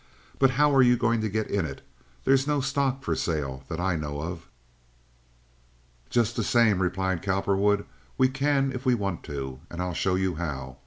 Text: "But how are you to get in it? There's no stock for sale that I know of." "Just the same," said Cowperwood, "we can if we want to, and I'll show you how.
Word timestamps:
"But 0.39 0.49
how 0.57 0.73
are 0.73 0.81
you 0.81 0.97
to 0.97 1.29
get 1.29 1.45
in 1.45 1.63
it? 1.63 1.83
There's 2.25 2.47
no 2.47 2.59
stock 2.59 3.03
for 3.03 3.15
sale 3.15 3.63
that 3.69 3.79
I 3.79 3.95
know 3.95 4.19
of." 4.19 4.47
"Just 6.09 6.35
the 6.35 6.43
same," 6.43 6.79
said 6.79 7.21
Cowperwood, 7.21 7.85
"we 8.17 8.27
can 8.27 8.71
if 8.71 8.83
we 8.83 8.95
want 8.95 9.21
to, 9.25 9.59
and 9.69 9.79
I'll 9.79 9.93
show 9.93 10.15
you 10.15 10.33
how. 10.37 10.77